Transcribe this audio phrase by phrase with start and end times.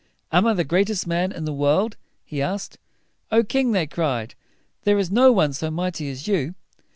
[0.31, 1.95] "Am I the greatest man in the world?"
[2.25, 2.79] he asked.
[3.31, 4.33] "O king!" they cried,
[4.83, 6.55] "there is no one so mighty as you."